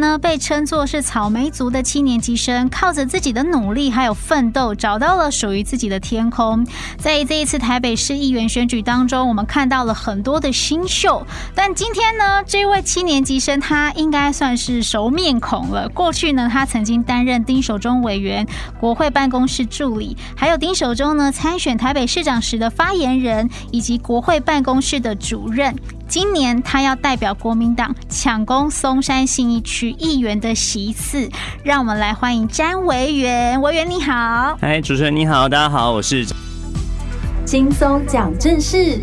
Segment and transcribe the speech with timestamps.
[0.00, 6.66] 呢，被称作是草莓族的七年级生，靠着自己的努力还有奋斗，找到了属于自己的天空。
[6.96, 11.26] 在这一次台北市议员选举当中，我们看到了很多的新秀。
[11.54, 15.88] 但今天呢，这位七年级生他应该算是熟面孔了。
[15.88, 18.46] 过去呢，他曾经担任丁守中委员、
[18.80, 25.74] 国会办公室助理，还有丁守中呢参选台北市长时的发言人，以及国会办公室的主任。
[26.08, 31.28] 今年他要代表国民党抢攻松山信义区议员的席次，
[31.62, 33.60] 让我们来欢迎詹维元。
[33.60, 36.26] 维元你好，嗨，主持人你好，大家好，我是
[37.44, 38.98] 轻松讲正事。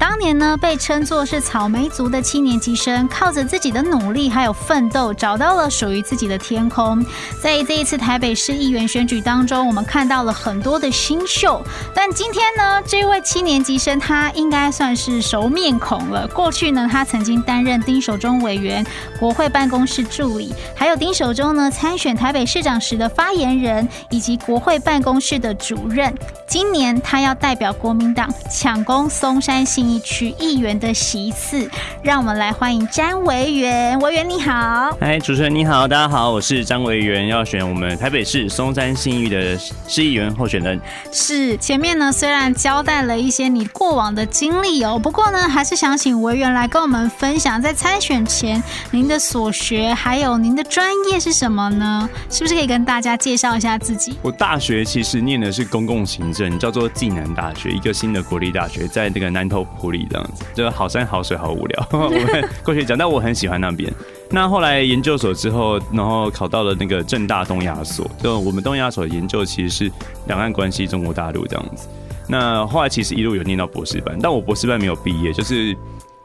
[0.00, 7.04] 当年呢，被称作是草莓族的七年级生，靠着自己的努力还有奋斗，找到了属于自己的天空。
[7.38, 11.62] 在这一次台北市议员选举当中，我们看到了很多的新秀。
[11.94, 16.26] 但今天呢，这位七年级生他应该算是熟面孔了。
[16.28, 18.84] 过去呢，他曾经担任丁守中委员、
[19.18, 26.10] 国会办公室助理，还有丁守中呢参选台北市长时的发言人，以及国会办公室的主任。
[26.48, 31.68] 今年他要代表国民党抢攻松山新义区议员的席次，
[32.00, 33.98] 让我们来欢迎詹维元。
[33.98, 40.80] 维元你好，嗨，主持人你好，大家好，我是詹维元，要选我们台北市松山信义的市议员候选人。
[41.10, 52.08] 是，前面呢虽然交代了一些你过往的经历哦，不过呢还是想请维元来跟我们分享，在参选前您的所学，还有您的专业是什么呢？
[52.30, 54.14] 是不是可以跟大家介绍一下自己？
[54.22, 61.88] 我大学其实念的是公共行政，叫做暨南大学，一个新的国立大学，在那个南投埔里这样子，就好山好水好无聊。
[61.92, 63.90] 我们过去讲，但我很喜欢那边。
[64.30, 69.92] 那后来研究所之后，然后考到了那个正大东亚所，就我们东亚所的研究其实是
[70.26, 71.88] 两岸关系、中国大陆这样子。
[72.28, 75.76] 那后来其实一路有念到博士班，但我博士班没有毕业，就是。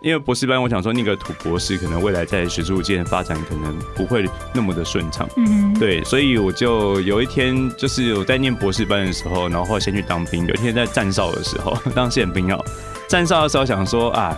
[0.02, 10.46] 因为博士班，我想说那个土博士可能未来在学术界的发展可能不会那么的顺畅，嗯，对，所以我就有一天就是我在念博士班的时候，然后先去当兵。
[10.46, 12.64] 有一天在站哨的时候， 当宪兵哦，
[13.08, 14.38] 站哨的时候想说啊，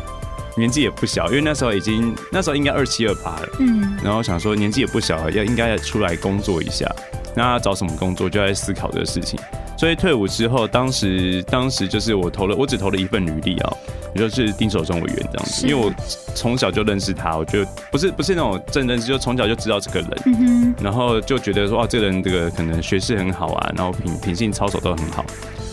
[0.55, 6.89] 年纪也不小，因为那时候已经那时候应该二七二八了，嗯，然后想说年纪也不小了，要应该要出来工作一下。
[7.35, 9.39] 那找什么工作就在思考这个事情。
[9.78, 13.73] 所以退伍之后，当时当时就是我投了，我只投了一份履历啊。
[14.16, 15.94] 就是丁守中委员这样子，因为我
[16.34, 25.23] 从小就认识他，我觉得不是不是那种真认识，就从小就知道这个人，然后就觉得说啊，这个人这个可能学识很好啊，然后品品性操守都很好，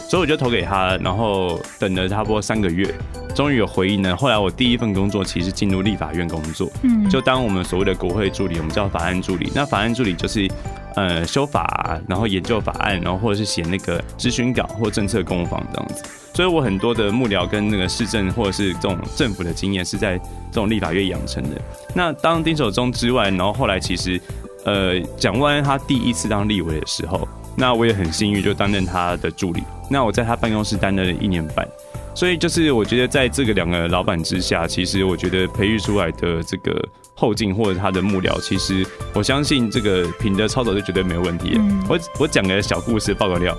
[0.08, 2.92] 所以我就投给他，然后等了差不多三个月，
[3.34, 4.14] 终于有回应了。
[4.16, 9.50] 后来我第一份工作其实进入立法院工作，嗯就当我们所谓的国会助理，我们叫法案助理。
[9.54, 10.48] 那法案助理就是
[10.94, 16.04] 呃修法，然后研究法案，然后或者是写那个咨询稿或政策攻防这样子。
[16.34, 21.50] 所以我很多的幕僚跟那个市政或者是这种政府的经验是在这种立法院养成的。
[21.94, 24.20] 那当丁守中之外，然后后来其实，
[24.64, 29.62] 呃，蒋万安他第一次当立委的时候，那我也很幸运就担任他的助理。
[29.90, 31.66] 那我在他办公室担任了一年半。
[32.14, 36.80] 所以就是我觉得在这个两个老板之下，其实我觉得培育出来的这个
[37.14, 41.60] 后进或者他的幕僚，其实我相信这个品德操守是绝对没有问题的。
[41.88, 43.56] 我我讲个小故事，爆个料。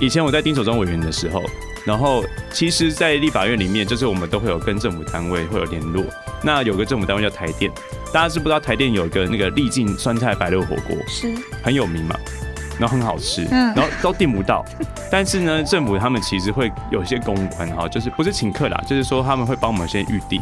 [0.00, 1.42] 以前我在丁守中委员的时候。
[1.86, 6.04] 然后，其实，在立法院里面，就是我们都会有跟政府单位会有联络。
[6.42, 7.70] 那有个政府单位叫台电，
[8.12, 11.32] 大家知不知道台电有一个那个丽晶酸菜白肉火锅，是
[11.62, 12.18] 很有名嘛，
[12.78, 14.64] 然后很好吃，然后都订不到。
[15.10, 20.40] 但是呢，政府他们其实会有一些公关哈，就是不是请客啦，就是说他们会帮我们先预定。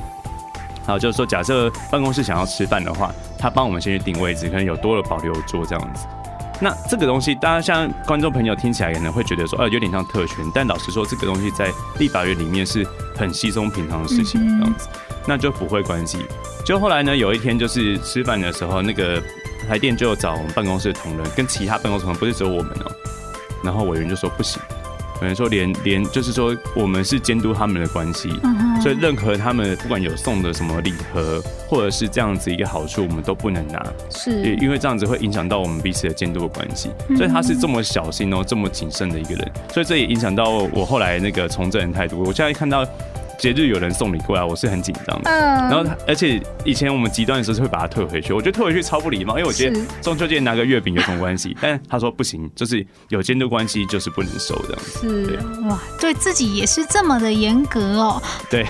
[0.87, 6.07] 好，就是说假设办公室想要吃饭的话，他帮我们先去订位置，可能有多了保留桌这样子。
[6.61, 10.45] 那这个东西，大家像观众朋友听起来可能会觉得说，呃，有点像特权。
[10.55, 11.69] 但老实说，这个东西在
[11.99, 12.87] 立法院里面是
[13.17, 14.89] 很稀松平常的事情，这样子，
[15.27, 16.19] 那就不会关系。
[16.65, 19.21] 就后来呢，有一天就是吃饭的时候，那个
[19.65, 22.93] 台电就找我们办公室的同仁，跟其他办公室同仁，不是只有我们哦、喔。
[23.65, 24.61] 然后委员就说不行。
[25.21, 28.29] 委员说连连就是说，我们是监督他们的关系，
[28.83, 36.91] 所以任何他们不管有送的什么礼盒，或者是这样子一个好处，我们都不能拿，是，因为这样子会影响到我们彼此的监督的关系。
[37.17, 42.19] 所以他是这么小心哦，这么谨慎的一个人，所以这也影响到我后来那个从政的态度。
[42.21, 42.85] 我现在看到。
[43.39, 45.31] 节日有人送礼过来，我是很紧张的。
[45.31, 51.57] 嗯，然后而且以前我们极端的时候是会把它退回去，我觉得退回去超不礼貌，因为我觉得中秋节拿个月饼有什么关系？
[51.61, 54.79] 但他说不行，就是有监督关系就是不能收的。
[55.01, 55.37] 是对
[55.69, 58.23] 哇，对自己也是这么的严格哦。
[58.51, 58.65] 对，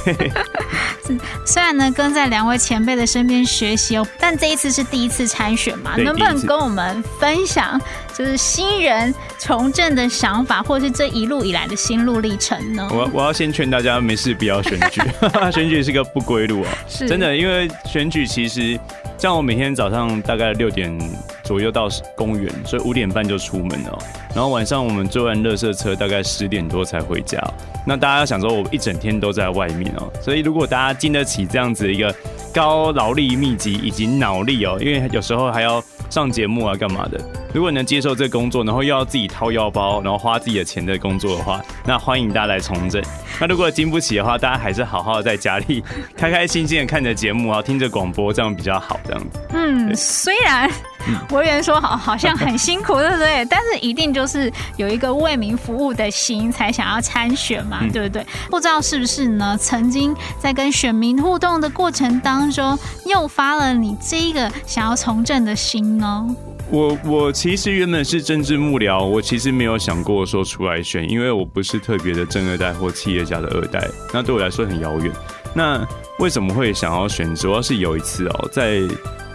[1.47, 7.81] 虽然呢跟在两位前辈的身边学习哦，但这一次是第一次参选嘛，能不能跟我们分享
[8.17, 12.89] 就是新人从政的想法，或是这一路以来的心路历程呢？
[12.93, 15.01] 我我要先劝大家没事不要选举，
[15.53, 16.71] 选举是个不归路啊！
[16.89, 18.79] 是真的，因为选举其实
[19.19, 20.97] 像我每天早上大概六点
[21.43, 23.99] 左右到公园，所以五点半就出门了，
[24.33, 27.43] 然后晚上我们坐完垃圾车大概十点多才回家。
[27.85, 32.15] 那大家要想说，我一整天都在外面哦，所以如果大家经得起这样子一个
[32.53, 35.83] 高劳力密集以及脑力哦，因为有时候还要。
[36.15, 37.21] 上节目啊，干嘛的？
[37.53, 43.03] 如果能接受这个工作，然后又要自己掏腰包，然后花自己的钱的工作的话，那欢迎大家来从政。
[43.41, 45.83] 那如果经不起的话，大家还是好好的在家里
[46.17, 49.01] 开开心心的看着节目啊，听着广播，这样比较好。
[49.05, 49.41] 这样子。
[49.51, 50.71] 嗯，虽然
[51.31, 53.45] 委员说好好像很辛苦，对不对？
[53.51, 58.27] 但是一定就是有一个为民服务的心，才想要参选嘛，对不对？
[58.51, 59.57] 不知道是不是呢？
[59.59, 66.27] 曾经在跟选民互动的过程当中，诱发了你这一个想要从政的心呢？
[66.71, 75.13] 我我其实原本是政治幕僚，我其实没有想过说出来选，因为我不是特别的正二代或企业家的二代，那对我来说很遥远。
[75.53, 75.87] 那
[76.19, 77.33] 为什么会想要选？
[77.37, 78.81] 主要是有一次哦，在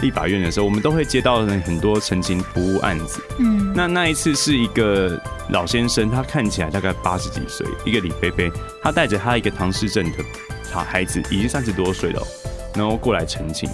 [0.01, 3.21] 立法院的时候，我们都会接到很多澄清服务案子。
[3.39, 5.19] 嗯，那那一次是一个
[5.49, 8.51] 老先生，他看起来大概八十几岁，一个李贝贝，
[8.81, 10.17] 他带着他一个唐氏症的
[10.71, 12.21] 好孩子，已经三十多岁了，
[12.75, 13.69] 然后过来澄清。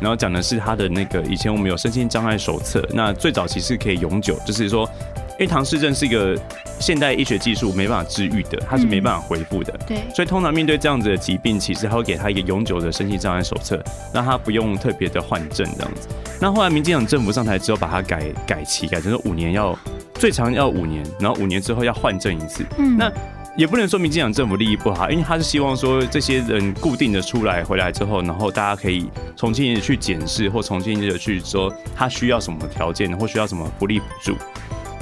[0.00, 4.88] 然后讲的是他的那个以前我们有身心障碍手册，那最早其实可以永久，就是说，
[5.28, 6.38] 因为唐氏症是一个
[6.78, 9.72] 现代医学技术没办法治愈的，它是没办法恢复的。
[9.86, 13.82] 对，所以通常面对这样子的疾病，其实他会给他一个永久的身心障碍手册，
[14.12, 16.08] 让他不用特别的换证这样子。
[16.40, 19.76] 那后来民进党政府上台之后，把它改改期，改成说五年要
[20.14, 22.64] 最长要五年，然后五年之后要换证一次。
[22.78, 23.10] 嗯，那。
[23.56, 34.36] 也不能说民进党政府利益不好，因为他是希望说这些人固定的出来回来之后，然后大家可以重新的去检视或重新的去说他需要什么条件或需要什么福利补助。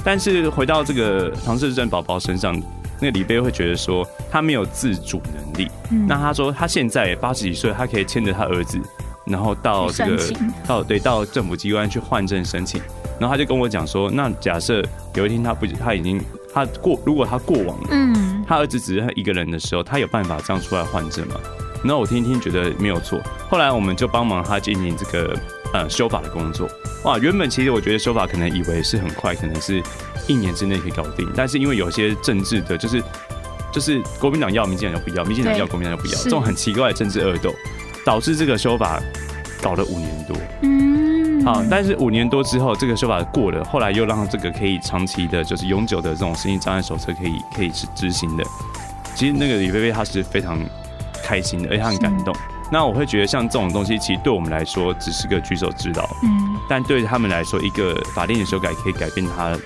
[0.03, 2.55] 但是回到这个唐氏症宝宝身上，
[2.99, 5.69] 那个李贝会觉得说他没有自主能力。
[5.91, 8.79] 嗯、那他说他现在八十几岁，他可以牵着他儿子，
[9.25, 10.17] 然后到这个
[10.65, 12.81] 到对到政府机关去换证申请。
[13.19, 14.83] 然后他就跟我讲说，那假设
[15.15, 16.21] 有一天他不他已经
[16.53, 18.43] 他过如果他过往了，嗯。
[18.47, 21.35] 他儿子只是他一个人的时候，他有办法这样出来换证吗？
[21.83, 23.21] 然后我听一听，觉得没有错。
[23.49, 25.37] 后来我们就帮忙他进行这个
[25.73, 26.69] 呃修法的工作。
[27.03, 29.81] 哇，原本其实我觉得修法可能以为是很快，可能是
[30.27, 31.27] 一年之内可以搞定。
[31.35, 33.03] 但是因为有些政治的，就是
[33.71, 36.19] 就是国民党要，民进党就不要；民进党要，国民党就不要。
[36.23, 37.53] 这种很奇怪的政治恶斗，
[38.03, 39.01] 导致这个修法
[39.61, 40.37] 搞了五年多。
[40.61, 41.43] 嗯。
[41.45, 48.43] 好，但是五年多之后，这个修法过了，后来又让这个可以长期的，就是永久的这种身心障碍手册可以可以执执行的。
[49.15, 50.59] 其实那个李菲菲她是非常
[51.23, 52.35] 开心的，而且她很感动。
[52.71, 59.57] 那我会觉得像这种东西，其实对我们来说只是个举手之劳，嗯，但对他们来说，一个法令的修改可以改变他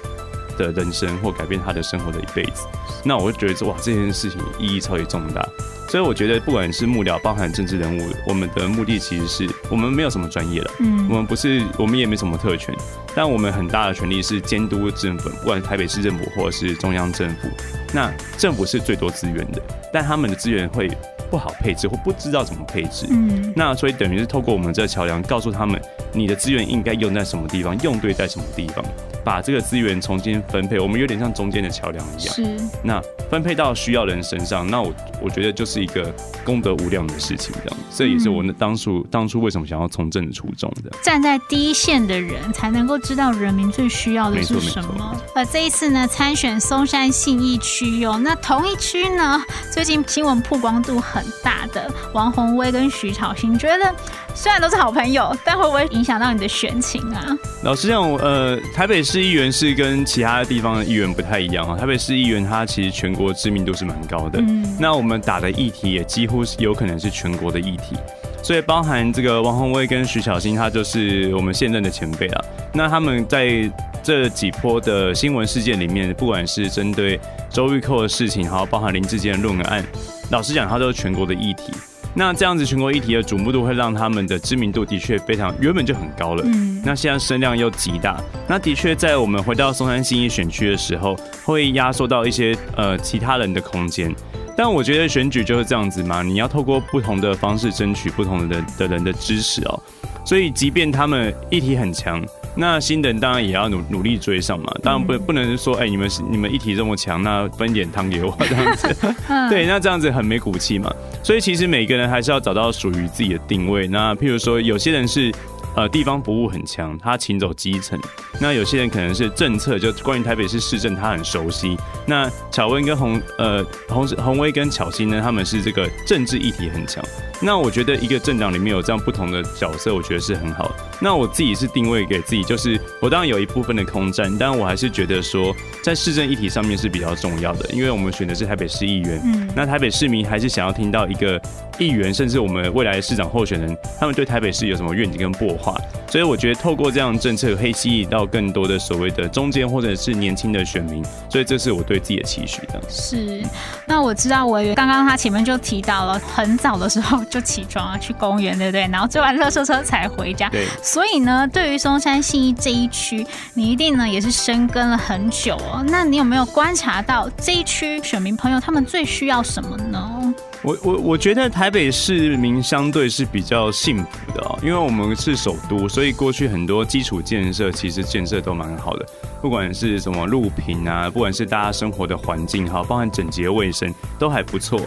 [0.57, 2.65] 的人生或改变他的生活的一辈子。
[3.03, 5.45] 那我会觉得哇，这件事情意义超级重大。
[5.89, 12.73] 所以我觉得，不管是幕僚，包含政治人物，我们的目的其实是我们没有什么专业了，嗯，我们不是，我们也没什么特权，
[13.13, 17.47] 但我们很大的权利是监督政府，不管是台北市政府或者是中央政府。
[17.93, 19.61] 那政府是最多资源的，
[19.91, 20.89] 但他们的资源会
[21.33, 25.81] 不好配置或不知道怎么配置，嗯，那所以等于是透过我们这个桥梁，告诉他们
[26.11, 28.85] 你的资源应该用在什么地方，用对在什么地方。
[29.23, 32.33] 把这个资源重新分配，我们有点像中间的桥梁一样。
[32.35, 32.57] 是。
[32.83, 37.79] 那分配到需要的人身上，那我我觉得就是一个功德无量的事情，这样。
[37.95, 40.91] 这也是我那当初当初为什么想要从政的初衷的。
[41.01, 45.15] 站在第一线的人才能够知道人民最需要的是什么。
[45.35, 53.95] 呃，这一次呢，参选松山信义区哟，那同一区呢，最近新闻曝光度很大的王宏威跟徐巧芯，觉得
[54.35, 57.25] 虽然都是好朋友，但会不会影响到你的选情啊？
[57.63, 61.77] 老实讲，呃，台北市议员是跟其他的地方的议员不太一样哈。
[61.77, 67.95] 台北市议员他其实全国知名度是蛮高的，嗯，那我们打的议题也几乎是有可能是全国的议题，
[68.41, 72.45] 所以包含这个王宏威跟徐小新，他就是我们现任的前辈了。
[72.73, 73.69] 那他们在
[74.01, 79.83] 这几波的新闻事件里面，不管是针对周玉蔻的事情，还有包含林志坚的论文案，
[80.31, 81.71] 老实讲，它都是全国的议题。
[82.15, 94.13] 那这样子全国议题的瞩目度会让他们的知名度的确非常原本就很高了，嗯，那现在声量又极大，那的确在我们回到松山新一选区的时候，会压缩到一些呃其他人的空间。
[94.55, 99.81] 但我觉得选举就是这样子嘛，你要透过不同的方式争取不同的人的人的支持哦。
[100.23, 102.23] 所以即便他们议题很强。
[102.55, 108.95] 那新人当然也要努努力追上嘛，当然不不能说哎、欸，你们你们一体这么强，那分一点汤给我这样子，
[109.49, 110.93] 对，那这样子很没骨气嘛。
[111.23, 113.87] 所以其实每个人还是要找到属于自己的定位。
[113.87, 115.31] 那譬如说，有些人是
[115.75, 117.99] 呃地方服务很强，他请走基层。
[118.39, 121.77] 那有些人可能是政策，就关于台北市市政他很熟悉。
[122.05, 127.03] 那巧温跟洪呃洪洪威跟巧心呢，他们是这个政治议题很强。
[127.41, 130.73] 那我觉得一个政党里面有这样不同的角色，我觉得是很好。
[131.01, 135.53] 那我自己是定位给自己，就是我当然有一部分的空战，但我还是觉得说
[135.83, 139.21] 在市政议题上面是比较重要的，因为我们选的是台北市议员。
[139.25, 141.41] 嗯，那台北市民还是想要听到一个
[141.77, 145.75] 议员，甚至我们未来的市长候选人，他们对台北市有什么愿景跟擘画。
[146.09, 151.03] 所以我觉得透过这样的政策，可以吸引到更多的所谓的中间或者是年轻的选民。
[151.27, 152.79] 所以这是我对自己的期许的。
[152.87, 153.41] 是，
[153.87, 157.23] 那我知道我刚刚他前面就提到了，很早的时候。
[157.29, 158.81] 就起床啊，去公园，对不对？
[158.91, 160.49] 然后坐完热车车才回家。
[160.49, 160.67] 对。
[160.83, 165.83] 所以呢，对于松山信义这一区，你一定呢也是深耕了很久哦。
[165.87, 170.33] 那你有没有观察到这一区选民朋友他们最需要什么呢？
[170.63, 179.05] 我我我觉得台北市民相对是比较幸福的哦，因为我们是首都，所以过去很多基础建设其实建设都蛮好的，
[179.41, 184.79] 不管是什么路平啊，不管是大家生活的环境哈，包含整洁卫生都还不错。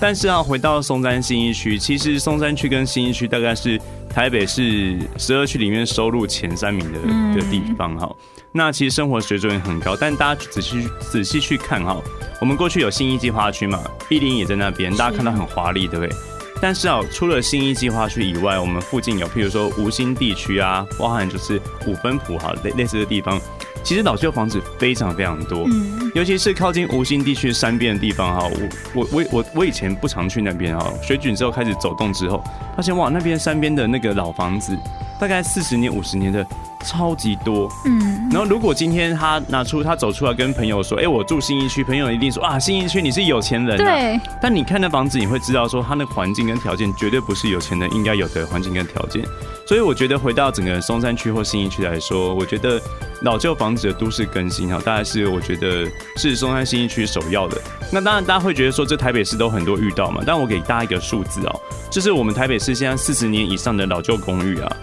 [0.00, 3.78] 但是啊，回到松山新一区，其实松山区跟新一区大概是
[4.12, 6.98] 台北是十二区里面收入前三名的
[7.34, 8.14] 的地方哈。
[8.52, 11.96] 那其实生活水准也很高，但大家仔细仔细去看哈，
[12.40, 16.14] 我们过去有新一计划区嘛，一零也在那边，大家看到很华丽，对不对？
[16.60, 23.40] 但是啊，除了新一计划区以外，我们附近有譬如说吴兴地区啊，包含就是五分埔哈类类似的地方。
[23.82, 28.48] 其实老旧房子非常非常多，嗯，尤其是靠近吴兴地区山边的地方哈，
[28.94, 32.42] 我我我我我以前不常去那边哈，水准之后开始走动之后，
[32.76, 34.76] 发现哇，那边山边的那个老房子，
[35.18, 36.46] 大概四十年五十年的。
[36.82, 44.18] 超级多，嗯，然后如果今天他拿出他走出来跟朋友说，哎，我住新一区，朋友一定说啊，新一区你是有钱人，对。
[44.40, 49.22] 但你看那房子，你会知道说，他那环境跟条件绝对不是有钱人应该有的环境跟条件。
[49.70, 52.82] 所以我觉得回到整个松山区或新一区来说，我觉得
[53.22, 57.56] 老旧房子的都市更新哈，大概是我觉得是松山新一区首要的。
[57.92, 64.76] 那当然大家会觉得说，这台北市都很多遇到嘛，但我给大家一个数字哦，就是我们台北市现在四十年以上的老旧公寓啊。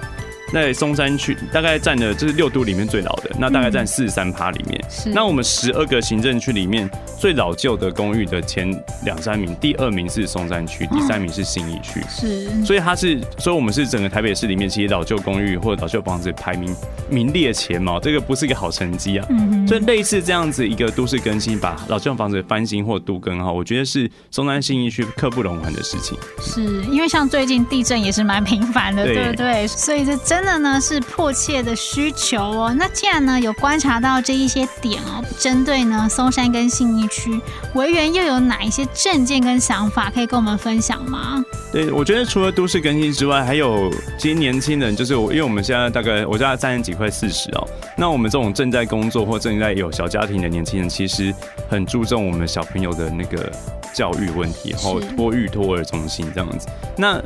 [0.53, 4.81] 在松山区大概占了，这是六都里面最老的，那大概占四十三趴里面。
[4.89, 5.09] 是。
[5.09, 6.89] 那我们十二个行政区里面
[7.19, 8.71] 最老旧的公寓的前
[9.03, 12.01] 两三名，第二名是松山区，第三名是信义区。
[12.09, 12.65] 是。
[12.65, 16.73] 所以它是，所以我们是整个台北市里面，其实老旧公寓或者老旧房子排名
[17.09, 19.25] 名列前茅，这个不是一个好成绩啊。
[19.29, 19.67] 嗯。
[19.67, 26.17] 所以类似这样子一个都市更新，把老旧房子翻新或都更哈，我觉得是松山信义区刻不容缓的事情。
[26.39, 29.67] 是因为像最近地震也是蛮频繁的，对不对？
[29.67, 30.37] 所以这真。
[30.38, 32.72] 真的呢是迫切的需求哦。
[32.77, 37.41] 那既然呢有观察到这一些点哦，针对呢松山跟信义区，
[37.74, 41.44] 委员又有哪一些证件跟想法可以跟我们分享吗？
[41.72, 47.67] 对，我觉得除了都市更新之外，还有其实年轻人，就是我，因为我们现在大概我家三十几快四十哦。
[47.98, 51.34] 那我们这种正在工作或正在有小家庭的年轻人，其实
[51.67, 53.51] 很注重我们小朋友的那个
[53.91, 56.67] 教育问题，然后托育托儿中心这样子。
[56.96, 57.20] 那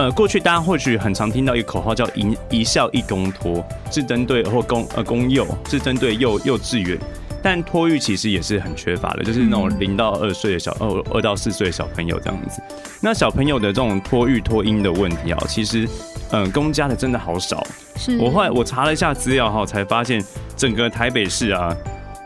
[0.00, 6.98] 呃，过去大家或许很常听到一个口号叫“一一校一公托”，是针对或公呃公幼，是针对幼幼稚园，
[7.42, 12.62] 但托育其实也是很缺乏的，就是那种零到二岁的小二二到四岁的小朋友这样子。
[13.02, 15.86] 那小朋友的这种托育托婴的问题啊，其实
[16.30, 17.62] 嗯、呃，公家的真的好少。
[17.94, 20.24] 是我后来我查了一下资料哈，才发现
[20.56, 21.76] 整个台北市啊，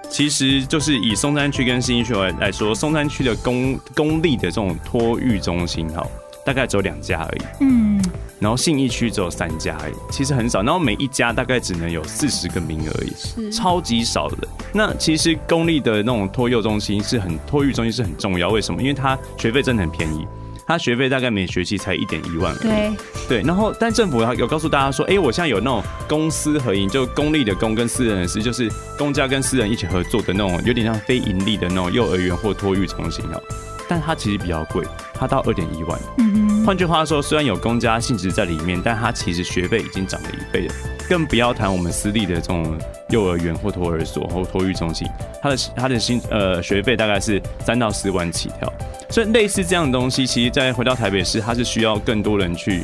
[0.09, 6.07] 其实就是以松山区跟新义区来来说，松山区的公公立的这种托育中心哈。
[6.45, 8.03] 大概只有两家而已，嗯，
[8.39, 10.63] 然后信义区只有三家而已，其实很少。
[10.63, 14.47] 然后每一家大概只能有四十个名额而已，是超级少的。
[14.73, 18.83] 那其实公立的那种托幼中心是很托育中心是很重要，为什么？
[18.83, 20.27] 因为它学费真的很便宜，
[20.67, 22.63] 它学费大概每学期才一点一万而已。
[22.69, 22.93] 对
[23.29, 23.43] 对。
[23.43, 33.43] 然后，但政府有告诉大家说，哎、欸，我现在有那种公私合营，就公立的公跟私人的私，就是公家跟私人一起合作的那种，有点像非盈利的那种幼儿园或托育中心哦。
[33.89, 35.99] 但它其实比较贵，它到二点一万。
[36.19, 36.65] 嗯哼。
[36.65, 40.75] 换句话说，虽然有公家性质在里面，但它其实学费已经涨了一倍了。
[41.09, 42.79] 更不要谈我们私立的这种
[43.11, 45.07] 幼儿园或托儿所或托育中心，
[45.43, 48.73] 它的它的薪呃学费大概是三到四万起跳。
[49.11, 52.83] 所以类似这样的东西，其实再回到台北市，它是需要更多人去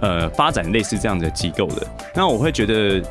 [0.00, 1.86] 呃发展类似这样的机构的。
[2.14, 3.02] 那我会觉得。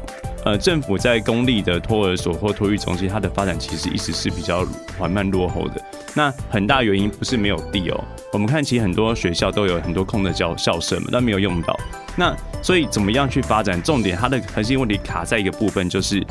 [0.46, 4.66] 呃，政府在公立的托儿所或托育中心，它的发展其实一直是比较
[4.98, 5.82] 缓慢落后的。
[6.14, 11.80] 那很大原因不是没有地哦，我们看其实很多学校都有很多空的教校舍嘛，但没有用到。
[12.16, 13.82] 那所以怎么样去发展？
[13.82, 16.24] 重点它的核心问题卡在一个部分，就是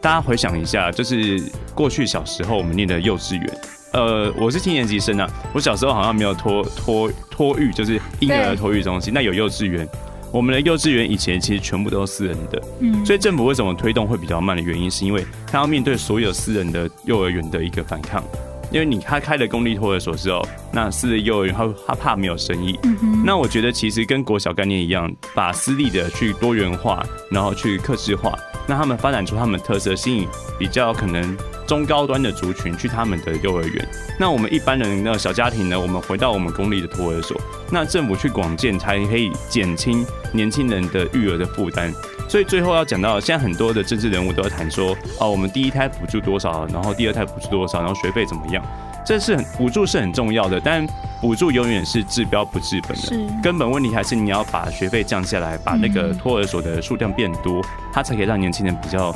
[0.00, 1.42] 大家回想一下，就是
[1.74, 3.58] 过去小时候我们念的幼稚园。
[3.92, 9.86] 呃，我是七年级生啊，我小时候好像没有托托托育，就是婴儿托育中心，那有幼稚园。
[10.30, 18.22] 我们的幼稚园以前其实全部都是私人的，嗯，所以政府为什么推动会比较慢的原因，是因为他要面对所有私人的幼儿园的一个反抗。
[18.70, 22.78] 因为你他开了公立托儿所之后，那私立幼儿园他他怕没有生意。
[22.82, 23.22] 嗯哼。
[23.24, 33.88] 那我觉得其实跟国小概念一样，把私立的去多元化，然后去克制化，那他们发展出他们特色，吸引比较可能中高端的族群去他们的幼儿园。
[34.18, 41.90] 那我们一般人的小家庭呢，我们回到我们公立的托儿所，那政府去广建才可以减轻年轻人的育儿的负担。
[42.28, 48.62] 所以最后要讲到，现在很多的政治人物都在谈说，哦，我们第一胎补助多少，然后第二胎补助多少，然后学费怎么样？
[49.08, 50.86] 这是很补助是很重要的，但
[51.18, 53.06] 补助永远是治标不治本的。
[53.06, 59.10] 是根本问题还是你要把学费降下来，把那个托儿所的数量变多，它才可以让年轻人比较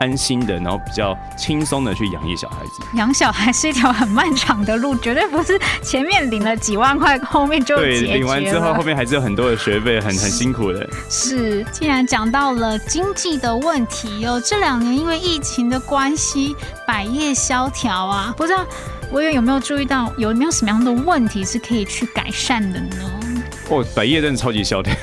[0.00, 2.82] 安心的，然后比较轻松的去养育小孩子。
[2.96, 10.84] 养小孩是一条很漫长的路，绝对不是前面领了几万块，后面就对，领完之后后面还是有很多的学费，很很辛苦的。
[11.08, 18.66] 是，既然讲到了经济的问题哦，这两年因为疫情的关系，百业萧条啊，不知道
[19.12, 23.42] 委员有没有注意到，有没有什么样的问题是可以去改善的呢？
[23.68, 24.94] 哦，百业真的超级萧条。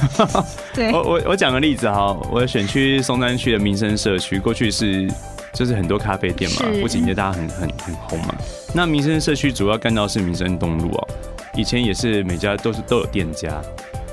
[0.73, 5.09] 对， 我我我讲个例子哈，我的选区松山区的民生社区，过去是
[5.53, 8.35] 就是很多咖啡店嘛，不仅大家很很很红嘛。
[8.73, 11.07] 那民生社区主要干道是民生东路哦，
[11.55, 13.61] 以前也是每家都是都有店家，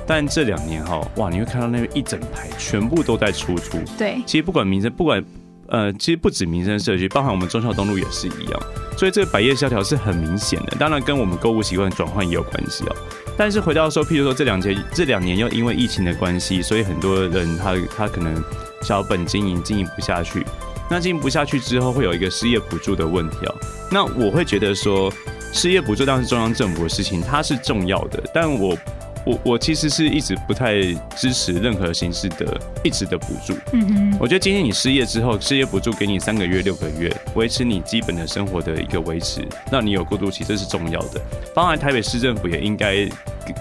[0.05, 3.77] 但这两年哈，哇，你会看到那边一整排全部都在出租。
[3.97, 5.23] 对，其实不管民生，不管
[5.71, 8.61] 呃，其实不止民生社区，包含我们忠孝东路也是一样。
[8.97, 12.95] 所以这个百业萧条是很明显的，当然跟我们购物习惯转换也有关系哦。
[13.37, 18.43] 但是回到说，譬如说这两年这两年又因为疫情的关系，所以很多人他他可能
[18.81, 20.45] 小本经营经营不下去。
[20.89, 23.55] 那经营不下去之后，会有一个失业补助的问题哦。
[23.89, 25.09] 那我会觉得说，
[25.53, 28.21] 失业补助当然是中央政府的事情，它是重要的。
[28.33, 28.77] 但我
[29.25, 30.81] 我我其实是一直不太
[31.15, 33.55] 支持任何形式的一直的补助。
[33.73, 41.21] 嗯哼，我觉得今天你失业之后，失业补助给你三个月、六个月，维持你基本的生活的一个维持，让你有过渡期，这是重要的。
[41.53, 43.07] 当然，台北市政府也应该。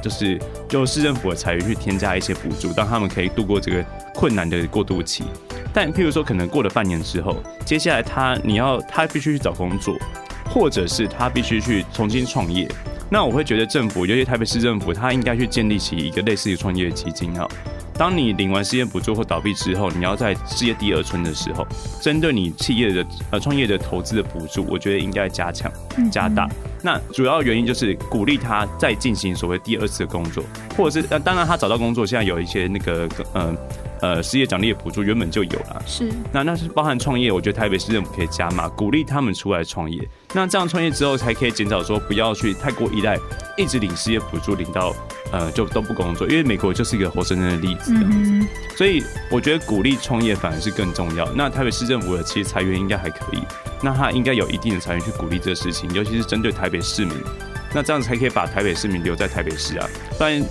[0.03, 0.39] 就是
[0.69, 5.25] 就市政府的财源去添加一些补助，让他们可以度过这个困难的过渡期。
[5.73, 9.97] 但譬如说，可能过了半年之后，接下来他你要他必须去找工作，
[10.51, 12.69] 或者是他必须去重新创业。
[13.11, 17.47] 那我会觉得政府，尤其台北市政府，他应该去建立起一个类似于创业基金哈。
[17.95, 21.67] 当你领完失业补助或倒闭之后，你要在事业第二春的时候，
[22.01, 25.71] 针对你企业的呃创业的投资的补助，我觉得应该加强
[26.11, 26.49] 加大。
[26.83, 30.43] 那主要原因就是鼓励他再进行所谓第二次的工作，
[30.77, 33.55] 或者是呃当然他找到工作，现在有一些那个呃
[34.01, 40.09] 呃失业奖励的补助原本就有了，是那那是包含创业，我觉得台北市政府可以加码，鼓励他们出来创业。
[40.33, 43.19] 那这样创业之后才可以减少说不要去太过依赖，
[43.57, 44.95] 一直领失业补助领到。
[45.33, 51.25] 呃，就都不工作，因为美国就是一个活生生的例子这样子，嗯、所以我觉得鼓励创业反而是更重要。
[51.35, 53.39] 那台北市政府的其实裁员应该还可以，
[53.81, 57.15] 那他应该有一定的裁员去鼓励这个事情，尤其是针对台北市民，
[57.73, 59.89] 那这样子才可以把台北市民留在台北市啊。
[60.19, 60.45] 不然，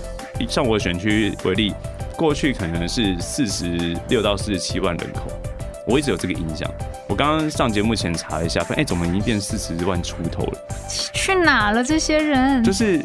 [0.48, 1.74] 像我的选区为例，
[2.20, 5.32] 过去可能是四十六到四十七万人口，
[5.88, 6.70] 我一直有这个印象。
[7.08, 10.60] 我刚刚上节目前查一下，发现哎，怎么已经变四十万出头了？
[11.14, 12.62] 去哪了这些人？
[12.62, 13.02] 就是。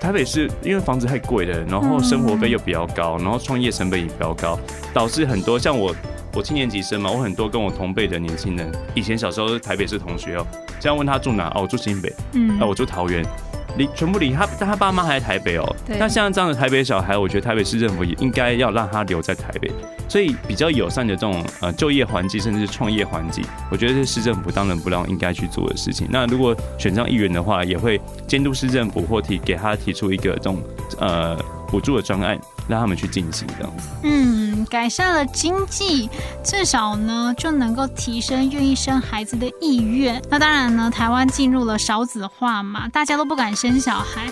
[0.00, 4.56] 台北市因为房子太贵了，然后生活费又比较高，然后创业成本也比较高，
[4.94, 5.92] 导致很多像我，
[6.34, 10.46] 我七年级生嘛，我很多跟我同辈的年轻人，以前小时候是台北市同学哦，
[10.78, 11.48] 这样问他住哪？
[11.56, 13.26] 哦，我住新北，嗯，啊，我住桃园。
[13.78, 15.76] 离全部离他，但他爸妈还在台北哦。
[15.86, 19.70] 那像这样的台北小孩，我觉得台北市政府也应该要让他留在台北，
[20.08, 26.06] 所以比较友善的这种呃就业环境，甚至是创业环境，我觉得是市政府当仁不让应该去做的事情。
[26.10, 30.60] 那如果选上议员的话，也会监督市政府或提给他提出一个这种
[30.98, 33.88] 呃补助的专案，让他们去进行这样子。
[34.02, 34.48] 嗯。
[34.68, 36.10] 改善了经济，
[36.44, 40.20] 至少呢就能够提升愿意生孩子的意愿。
[40.28, 44.26] 那当然呢，台湾进入了少子化嘛，大家都不敢生小孩。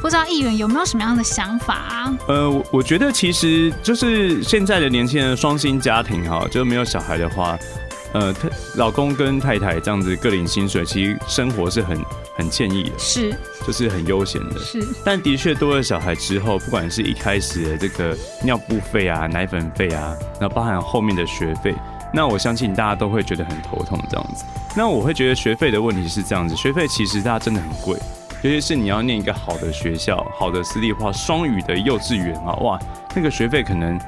[0.00, 2.18] 不知道议员有没有什么样的想法啊？
[2.28, 7.58] 呃，我我觉得其实就是现在的年轻人双薪家庭哈，就没有小孩的话。
[8.12, 11.96] 呃，太老公跟太太这样子各领薪水，其实生活是很
[12.36, 13.34] 很惬意的，是，
[13.66, 14.80] 就是很悠闲的，是。
[15.04, 21.74] 但的确多了小孩之后，不管是一开始的这个尿布费啊、奶粉费啊，那包含后面的学费，
[22.12, 24.44] 那我相信大家都会觉得很头痛这样子。
[24.76, 27.98] 那我会觉得学费的问题是这样子，学费其实大家真的很贵，
[28.42, 32.78] 尤其是你要念一个好的学校、好的私立化双语的幼稚园啊，哇，
[33.14, 34.00] 那个学费可能。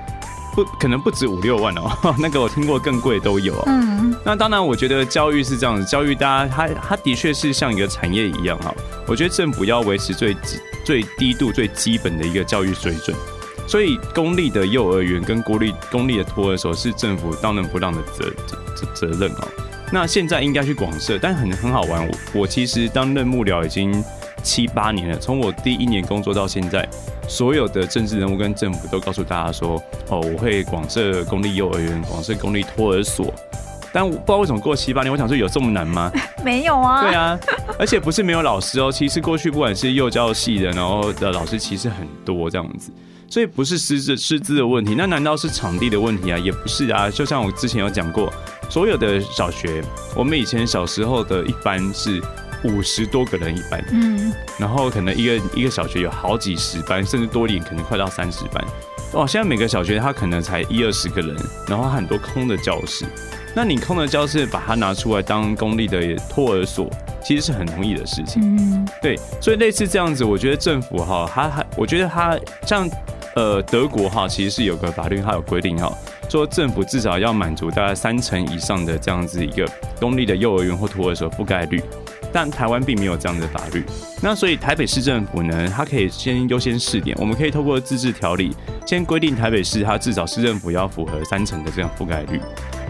[0.55, 3.63] 不可能不止五六万哦， 那个我听过更贵都有。
[3.67, 8.75] 嗯，那当然，我觉得教育是这样子，教育大家，它它的确是像一个产业一样哈。
[9.07, 10.37] 我觉得政府要维持最
[10.85, 13.17] 最低度、最基本的一个教育水准。
[13.67, 18.31] 所以公立的幼儿园跟国立公立的托儿所是政府当仁不让的责
[18.75, 19.49] 责责任哦。
[19.91, 22.07] 那现在应该去广设，但很很好玩。
[22.07, 24.03] 我我其实当任幕僚已经
[24.43, 26.89] 七八年了，从我第一年工作到现在，
[27.29, 33.33] 所有的政治人物跟政府都告诉大家说，哦，我会广设公立幼儿园，广设公立托儿所。
[33.95, 36.11] 但我不知道为什么过七八年，我想说有这么难吗？
[36.43, 37.03] 没有啊。
[37.03, 37.39] 对啊，
[37.79, 38.91] 而且不是没有老师哦。
[38.91, 42.91] 其实过去不管是幼教系的，然后的老师其实很多这样子，
[43.29, 44.95] 所以不是师资师资的问题。
[44.97, 46.39] 那难道是场地的问题啊？
[46.39, 47.11] 也不是啊。
[47.11, 48.33] 就像我之前有讲过，
[48.71, 49.85] 所有的小学，
[50.17, 52.19] 我们以前小时候的一般是
[52.65, 58.65] 五十多个人一班，嗯，然后可能一个一个小学有好几十班，甚至多一点，可能快到三十班。
[59.13, 61.37] 哇，现在每个小学它可能才一二十个人，
[61.69, 63.05] 然后很多空的教室。
[63.55, 66.89] 那你空的教室把它拿出来当公立的托儿所，
[67.23, 68.41] 其实是很容易的事情。
[68.43, 72.35] 嗯，对，所以类似这样子，我觉得政府哈，它还，我觉得它
[72.67, 72.89] 像
[73.37, 75.93] 呃德国哈，其实是有个法律，它有规定哈，
[76.31, 79.69] 说政府至少要满足大概三成以上的这样子一个
[80.01, 81.83] 公立的幼儿园或托儿所覆盖率，
[82.33, 83.83] 但台湾并没有这样的法律。
[84.21, 88.55] 那所以台北市政府呢，它可以先优先试点，我们可以透过自治条例
[88.87, 92.39] 先规定台北市它至少市政府要符合三成的这样覆盖率。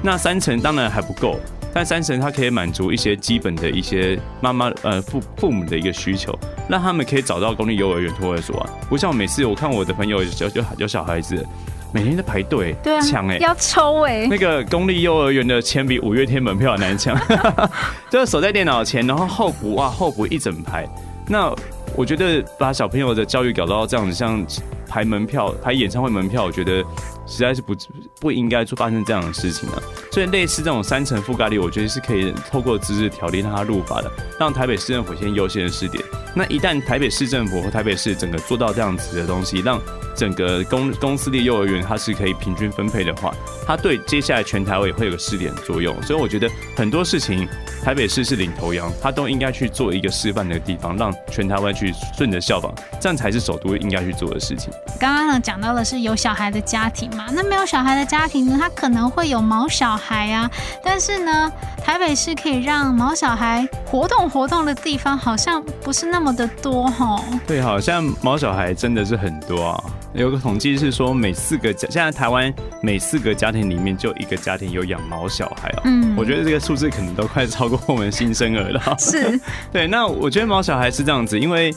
[0.03, 1.39] 那三成当然还不够，
[1.73, 6.37] 但三成它可以满足一些基本的一些妈妈呃父父母的一个需求，
[6.69, 8.71] 让他们可以找到公立幼儿园托儿所啊。
[8.89, 11.47] 不像我每次我看我的朋友有有有小孩子，
[11.93, 17.17] 每天在排队，对啊，抢哎，要抽哎、欸，那个公立幼儿园的铅比五月天门票难抢，
[18.11, 20.89] 就是守在电脑前，然后候补哇候补一整排。
[21.29, 21.55] 那
[21.95, 24.45] 我觉得把小朋友的教育搞到这样子，像
[24.89, 26.85] 排门票、排演唱会门票，我觉得。
[27.25, 27.73] 实在是不
[28.21, 36.05] 不应该出发生这样的事情啊，所以类似这种三层覆盖率，我觉得是可以透过自治条例让它入法的，让台北市政府先优先的试点。
[36.35, 39.81] 那一旦台北市政府和台北市整个做到这样子的东西，让
[40.17, 43.35] 整个公公私立幼儿园它是可以平均分配的话，
[43.67, 46.01] 它对接下来全台湾也会有个试点作用。
[46.03, 47.47] 所以我觉得很多事情
[47.85, 54.73] 台北市是领头羊，它都应该去做一个示范的地方，让全台湾去顺着效仿，这样才是首都应该去做的事情。
[54.99, 60.51] 刚刚呢讲到的是有小孩的家庭嘛，那没有小孩的家庭呢，他可能会有毛小孩啊，
[60.83, 61.53] 但是呢，
[61.85, 67.23] 台北市可以让毛小孩活动活动的地方好像不是那么的多哈。
[67.47, 69.85] 对，好像毛小孩真的是很多啊。
[70.15, 75.83] 有个统计是说，每四个家，现在台湾每四个家庭里面就一个家庭有养毛小孩啊。
[75.85, 78.97] 嗯，我觉得这个数字可能都快超过我们新生儿了。
[78.99, 79.41] 是，
[79.73, 79.87] 对。
[79.87, 81.75] 那我觉得毛小孩是这样子，因为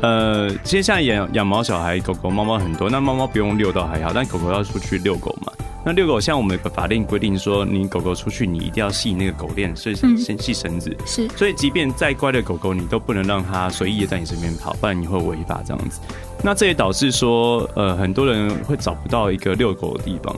[0.00, 2.88] 呃，其实现在养养毛小孩，狗狗、猫猫很多。
[2.88, 5.52] 那猫猫不用遛到还好，但狗狗要出去遛狗嘛。
[5.86, 10.96] 那遛狗，像我们的法令规定说，你狗狗出去，你一定要系那个狗链，所以先系绳子。
[11.04, 16.00] 是，所以即便再乖的狗狗，你都不能让它随意的在你身边跑，不然你会违法这样子。
[16.42, 20.34] 那这也导致说，呃，很多人会找不到一个遛狗的地方。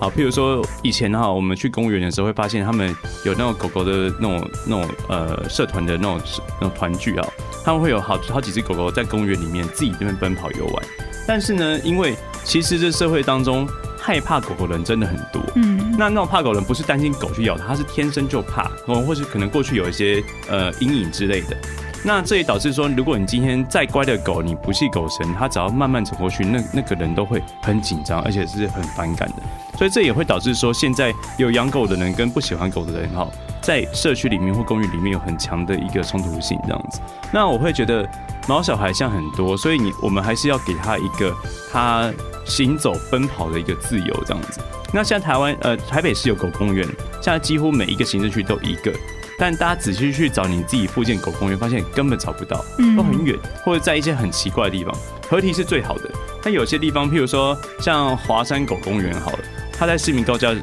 [0.00, 2.88] 好，譬如说以前哈，我们去公园的时候会发现，他们
[3.24, 6.20] 有那种狗狗的那种那种呃社团的那种
[6.60, 7.28] 那种团聚啊，
[7.64, 10.82] 他们会有好好几只狗狗在公园里面自己这边奔跑游玩。
[11.24, 13.64] 但是呢，因为其实这社会当中。
[14.08, 21.54] 害怕狗狗的人真的很多，嗯，那那种怕狗人不是担心狗去咬它，它是天生就怕，哦，或是可能过去有一些呃阴影之类的。
[22.02, 29.42] 那这也导致说，如果你今天再乖的狗，你不系狗绳，它只要慢慢走过去，那那个人都会很紧张，而且是很反感的。
[29.76, 33.28] 所以这也会导致说，现在有养狗的人跟不喜欢狗的人哈，
[33.68, 37.00] 在社区里面或公寓里面有很强的一个冲突性这样子。
[37.30, 38.08] 那我会觉得
[38.48, 41.36] 毛小孩像很多，所以你我们还是要给他一个
[41.70, 42.10] 他。
[42.48, 44.58] 行走奔跑的一个自由这样子。
[44.90, 46.82] 那现在台湾呃台北市有狗公园，
[47.20, 48.90] 现在几乎每一个行政区都一个。
[49.38, 52.64] 但大家仔细去找你自己附近狗公园，发现根本找不到，
[52.96, 54.96] 都很远，或者在一些很奇怪的地方。
[55.28, 56.10] 合体是最好的，
[56.42, 59.38] 但有些地方，譬如说像华山狗公园好了，
[59.70, 60.54] 它在市民高架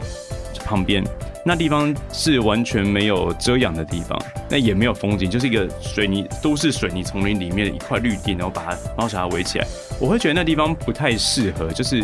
[0.66, 1.04] 旁边。
[1.48, 9.68] 那地方是完全没有遮阳的地方，那也没有风景，就是一个水泥都市水泥丛林里面的一块绿地，然后把它猫小孩围起来。
[10.00, 12.04] 我会觉得那地方不太适合，就是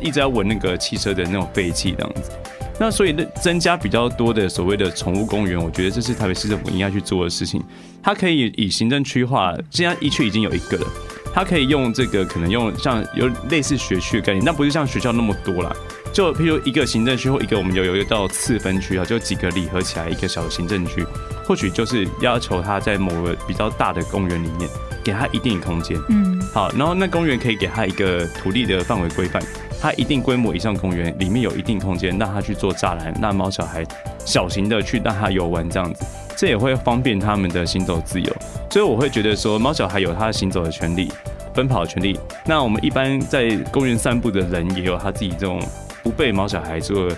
[0.00, 2.32] 一直要闻那个汽车的那种废气这样子。
[2.80, 7.62] 那所以增加比较多的所谓的宠物公园，我觉得这是台北市政府应该去做的事情。
[8.02, 10.86] 它可以以行政区划，现在一区已经有一个了，
[11.32, 15.70] 它可以用这个可能用像有类似学区的概念，但不是像学校那么多啦。
[16.12, 21.06] 就譬如一个行政区或一个我们有有一个叫次分区啊，就几个里合起来一个小的行政区，
[21.44, 24.68] 或许就是要求他在某个比较大的公园里面
[25.04, 29.42] 给他一定空间，嗯，好，然后那公园可以给他一个土地的范围规范，
[29.80, 33.86] 他一定规模以上公园里面有一定空间，让他去做栅栏，让猫小孩
[34.24, 36.04] 小型的去让他游玩这样子，
[36.36, 38.36] 这也会方便他们的行走自由，
[38.68, 41.10] 所以我会觉得说猫小孩有他行走的权利。
[41.52, 42.16] 奔跑的权利。
[42.46, 45.60] 那我们一般在公园散步的人也有他自己这种
[46.02, 47.16] 不被毛小孩这个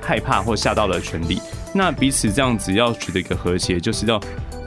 [0.00, 1.40] 害怕或吓到的权利。
[1.74, 4.20] 那彼此这样子要取得一个和谐，就是要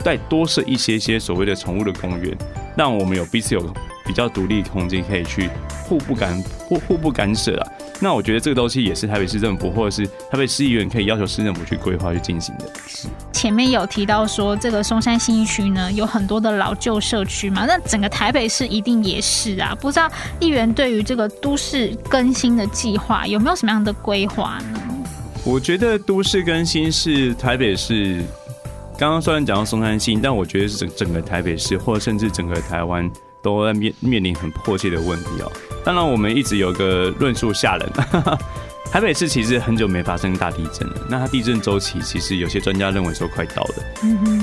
[0.03, 2.35] 再多设一些些所谓的宠物的公园，
[2.75, 3.61] 让我们有彼此有
[4.05, 5.49] 比较独立空间，可以去
[5.83, 7.71] 互不干互互不干涉啊。
[7.99, 12.65] 那我觉得这个东西也是台北市政府或者是台北市议员可以要求市政府去规划去进行的。
[12.87, 19.73] 是前面有提到说，这个松山信义区呢有很多的老旧社区嘛，那整个台北市一定也是啊。
[19.79, 24.79] 不知道议员对于这个都市更新的计划有没有什么样的规划呢？
[25.45, 28.21] 我觉得都市更新是台北市。
[28.97, 33.09] 刚刚虽然讲到松山新，但我觉得是整整个台北市，或甚至整个台湾
[33.45, 35.51] 都在面面临很迫切的问题哦。
[35.83, 37.87] 当然，我们一直有个论述吓人，
[38.91, 40.95] 台北市其实很久没发生大地震了。
[41.07, 43.75] 那它地震周期其实有些专家认为说快到了。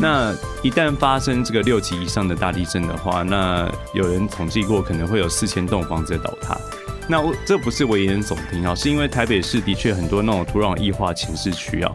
[0.01, 6.57] 那一旦发生这个六级以上的大地震的话，那有人统计过可能会有四千栋房子倒塌。
[7.09, 11.93] 那这不是危言耸听啊，是因为台北市的确很多那种土壤异化潜势区啊。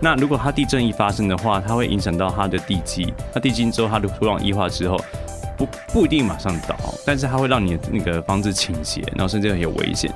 [0.00, 3.12] 那如果它地震一发生的话，它会影响到它的地基。
[3.34, 4.98] 那地基之后，它的土壤异化之后。
[5.58, 10.10] 不不一定马上倒，但是它会让你的那个房子倾斜，然后甚至很有危险。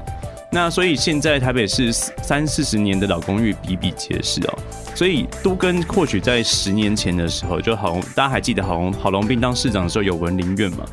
[0.50, 4.58] 那所以现在台北市三四十年的老公寓比比皆是哦。
[4.94, 10.84] 所以都跟或许在十年前的时候，就郝龙，大家还记得郝龙郝龙斌当市长的时候有文林院嘛？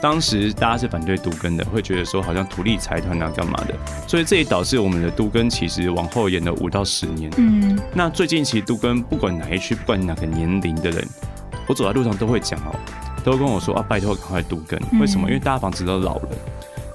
[0.00, 3.74] 当时大家是反对都更的，会觉得说好像土地财团啊干嘛的。
[4.06, 7.30] 所以这也导致我们的都更其实往后延了五到十年。
[7.36, 7.78] 嗯。
[7.92, 11.04] 那最近其实都更不管哪一区，不管哪个年龄的人，
[11.66, 12.74] 我走在路上都会讲哦。
[13.24, 15.28] 都跟我说啊，拜托赶快都更，为什么？
[15.28, 16.28] 因为大家房子都老了。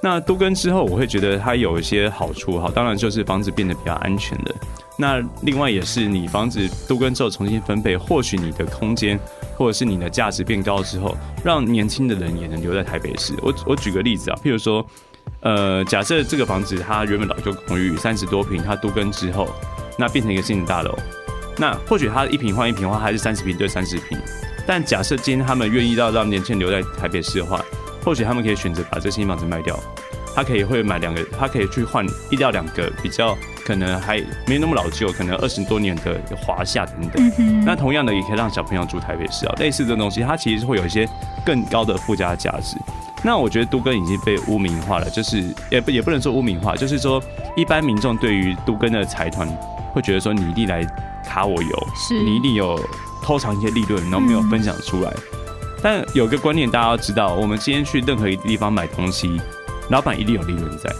[0.01, 4.55] 那都更之后，我会觉得它有一些好处哈，当然就是房子变得比较安全了。
[4.99, 9.19] 那另外也是你房子都更之后重新分配，或许你的空间
[9.55, 13.33] 或者是你的价值变高之后，让年轻的人也能留在台北市。
[13.41, 14.85] 我我举个例子啊，譬如说，
[15.41, 19.47] 呃，假设这个房子它原本老旧公寓三十多平，它都更之后，
[19.97, 20.95] 那变成一个新的大楼，
[21.57, 24.17] 那或许它一平换一平的话，还是三十平对三十坪。
[24.67, 27.59] 但假设今天他们愿意到让年轻人留在台北市的话，
[28.03, 29.79] 或许他们可以选择把这新房子卖掉，
[30.35, 37.63] 他可以会买两个，他可以去换一到两个比较可能还没那么老旧，可能二十多年的华夏等等。
[37.65, 41.07] 那同样的也可以让小朋友住台北市啊，类似的东西，它其实会有一些
[41.45, 42.75] 更高的附加价值。
[43.23, 47.23] 那我觉得都更已经被污名化了，就是也不也不能说污名化，就是说
[47.55, 49.47] 一般民众对于都更的财团
[49.91, 50.85] 会觉得说你一定来
[51.25, 52.77] 卡我油，是你一定有。
[53.21, 55.11] 偷藏一些利润，然后没有分享出来。
[55.11, 55.47] 嗯、
[55.81, 59.41] 但有个观念，大家要知道，我们今天去任何一个地方买东西，
[59.89, 60.93] 老板一定有利润在。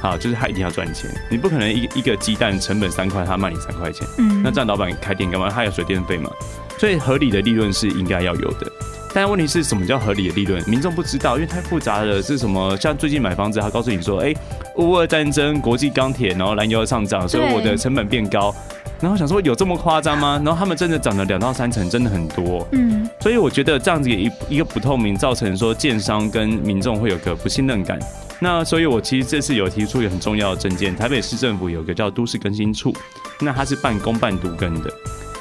[0.00, 1.10] 好，就是他一定要赚钱。
[1.30, 4.06] 你不可能一一个鸡蛋成本三块，他卖你三块钱。
[4.16, 5.50] 嗯，那这样老板开店干嘛？
[5.50, 6.30] 他有水电费嘛？
[6.78, 8.72] 所以合理的利润是应该要有的。
[9.12, 10.62] 但问题是什么叫合理的利润？
[10.66, 12.22] 民众不知道，因为太复杂了。
[12.22, 12.74] 是什么？
[12.78, 14.36] 像最近买房子，他告诉你说，哎、欸，
[14.76, 18.54] 乌俄战争、国际钢铁，然后燃油上涨，所以我的成本变高。
[19.00, 20.40] 然后想说有这么夸张吗？
[20.44, 22.66] 然后他们真的涨了两到三成，真的很多。
[22.72, 27.98] 嗯，所以我觉得这样子一一个不透明，造成说建商跟民众会有个不信任感。
[28.38, 32.94] 那所以我其实这次有提出一个很重要的证件，台北市政府有个叫都市更新处，
[33.40, 34.90] 那它是半公半都更的。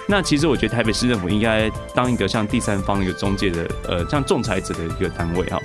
[0.08, 5.60] 那其实我觉得台北市政府应该当一个像第三方一个中介的，呃，像仲裁者的一个单位哈。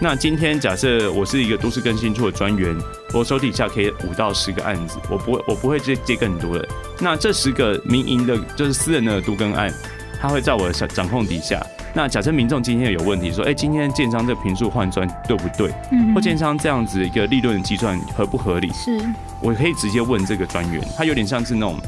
[0.00, 2.76] 那今天假设我是一个都市更新处的专员，
[3.12, 6.68] 我手底下可以五到十个案子，我不会我不会接接更多的。
[6.98, 9.72] 那这十个民营的，就是私人的都更案，
[10.20, 11.64] 它会在我的掌控底下。
[11.94, 15.72] 那假设民众今天有问题，说，哎、今天建商这坪数换砖对不对？
[15.92, 18.68] 嗯，或建商这样子一个利润计算合不合理？
[18.72, 19.00] 是，
[19.40, 21.78] 我可以直接问这个专员，他有点像是那种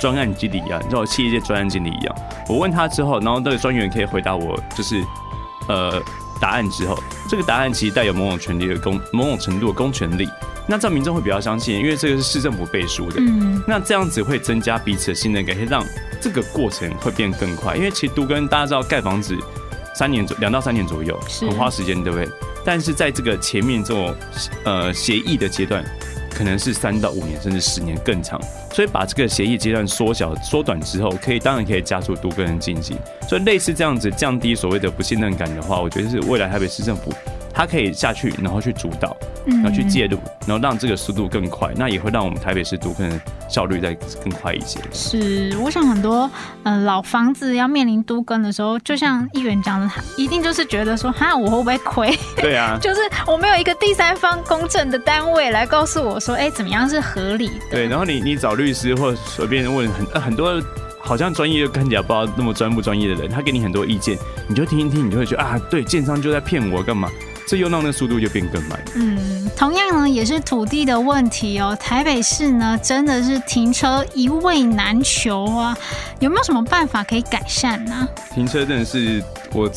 [0.00, 2.16] 专案经理一样，你知道企业界专案经理一样。
[2.48, 5.04] 我问他之后，然后那个专员可以回答我，就是
[5.68, 6.00] 呃。
[6.46, 6.96] 答案之后，
[7.28, 10.28] 这个答案其实带有某种权利的公，某种程度的公权力。
[10.68, 13.16] 那这样民众会比较相信，因为这个是市政府背书的。
[13.18, 13.60] 嗯。
[13.66, 15.84] 那这样子会增加彼此的信任感，可以让
[16.20, 17.74] 这个过程会变更快。
[17.74, 19.36] 因为其实都跟大家知道，盖房子
[19.92, 22.28] 三年左两到三年左右，很花时间，对不对？
[22.64, 24.14] 但是在这个前面这种
[24.62, 25.84] 呃协议的阶段。
[26.36, 28.38] 可能是三到五年，甚至十年更长，
[28.70, 32.94] 所以把这个协议阶段缩小、缩短之后，可以当然可以加速多个人进行。
[33.26, 37.10] 所以类似这样子降低所谓的不信任感的话，我觉得是未来台北市政府。
[37.56, 39.16] 他可以下去，然后去主导，
[39.46, 44.78] 然后去介入，然后让这个速度更快，那也会让我们台北市都更效率再更快一些。
[44.92, 46.30] 是，我想很多
[46.64, 52.14] 嗯老房子要面临都更的时候，就像议员讲的，他一定就是觉得说，哈，我会不会亏？
[52.36, 57.54] 对啊， 就是我没有一个第三方公正的单位来告诉我说，哎，怎么样是合理的？
[57.70, 60.62] 对，然后你你找律师或随便问很很多，
[61.00, 67.08] 好像专业又看起来不知道那么专不专业的人，他给你很多意见，你就听一听，你就会觉得啊，对，建商就在骗我干嘛？
[67.46, 68.80] 这又让那速度就变更慢。
[68.94, 71.76] 嗯，同样呢也是土地的问题哦。
[71.78, 75.76] 台北市呢真的是停车一位难求啊，
[76.18, 78.08] 有没有什么办法可以改善呢？
[78.34, 79.70] 停车真的是我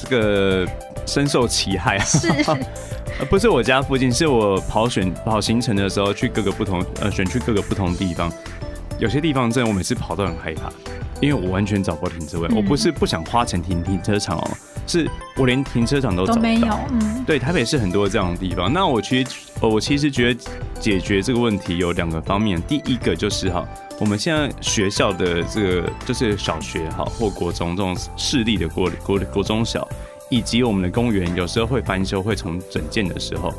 [0.00, 0.66] 这个
[1.06, 2.04] 深受其害啊。
[2.04, 2.32] 是。
[3.30, 8.30] 不是我家附近，是我跑选跑行程的时候去各个不同呃选去各个不同地方，
[8.98, 10.70] 有些地方真的我每次跑都很害怕，
[11.20, 12.48] 因为我完全找不到停车位。
[12.50, 14.50] 嗯、我不是不想花钱停停车场哦，
[14.86, 16.42] 是我连停车场都找不到。
[16.42, 16.78] 没有。
[16.90, 18.72] 嗯，对，台北市很多这样的地方。
[18.72, 20.40] 那我其实我其实觉得
[20.80, 23.66] 解决这个问题有两个方面，第一个就是哈，
[23.98, 29.86] 我们现在学校的这个就是小学哈或国中这种市立的国国国中小。
[30.28, 33.54] 以及我们的公园有时候会翻修，会重整建的时候，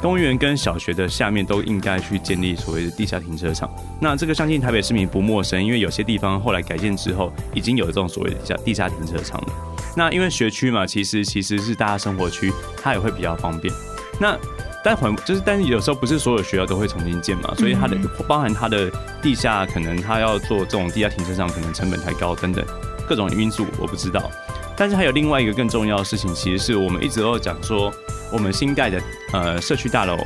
[0.00, 3.68] 公园跟小学的下面都应该去建立所谓的地下停车场。
[4.00, 9.48] 那这个相信台北市民不陌生，因为有些地方后来改建之后，已经有这种所谓的地下地下停车场了。
[9.96, 13.72] 那因为学区嘛，其实其实是大家生活区，它也会比较方便。
[14.20, 14.38] 那
[14.84, 17.96] 但环就是，但是有时候不是所有学校都会重新建嘛，所以它的
[18.28, 18.88] 包含它的
[19.20, 22.64] 地下可能它要做这种地下停车场，可能成本太高等等
[23.08, 24.30] 各种因素，我不知道。
[24.76, 27.92] 但是还有另外一个更重要的事情，其实是我们一直都讲说，
[28.30, 29.00] 我们新盖的
[29.32, 30.16] 呃社区大楼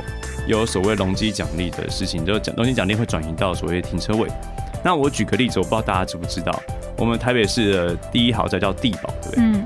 [0.45, 4.27] 有所谓容积奖励的事情，就奖容积奖励会转移到所谓停车位。
[4.83, 6.61] 那我举个例子，我不知道大家知不知道，
[6.97, 9.43] 我们台北市的第一豪宅叫地宝，对不对？
[9.43, 9.65] 嗯。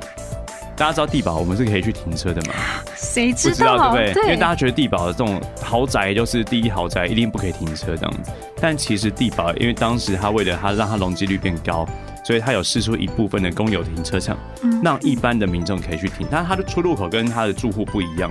[0.78, 2.54] 大家知道地宝，我们是可以去停车的吗？
[2.96, 3.78] 谁知道？
[3.78, 4.14] 对不对？
[4.14, 4.24] 对。
[4.26, 8.32] 因为大家觉得地宝的这种豪宅就是第一豪宅，一定不可以停车这样子。
[8.62, 11.84] 但其实地宝，因为当时他为了他让它容积率变高。
[12.28, 14.38] 所以它有试出一部分的公有停车场，
[14.84, 16.28] 让一般的民众可以去停。
[16.30, 18.30] 但它的出入口跟它的住户不一样。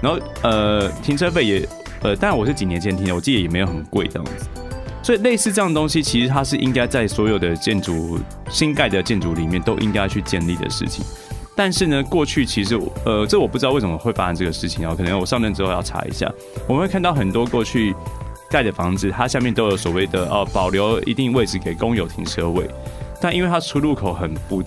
[0.00, 1.68] 然后呃，停车费也
[2.02, 4.46] 呃，当然我是几年前停的，我记得也没有很贵这样子。
[5.02, 8.16] 所以类似这样的东西，其实它是应该在所有的建筑
[8.48, 11.04] 新盖的建筑里面都应该去建立的事情。
[11.56, 14.94] 但是呢，过去其实呃，这我不知道为什么会发生这个事情啊。
[14.96, 16.32] 可能我上任之后要查一下。
[16.68, 17.92] 我们会看到很多过去
[18.48, 22.64] 盖的房子，它下面都有所谓的哦，保留一定位置给公有停车位。
[23.26, 24.62] 但因为它出入口很不，